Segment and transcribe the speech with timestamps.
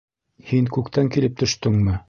[0.51, 1.99] Һин күктән килеп төштөңме?